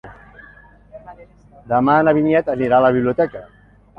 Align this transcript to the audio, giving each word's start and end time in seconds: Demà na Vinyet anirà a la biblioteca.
Demà 1.73 1.97
na 2.07 2.15
Vinyet 2.19 2.51
anirà 2.53 2.79
a 2.79 2.85
la 2.87 2.93
biblioteca. 2.99 3.45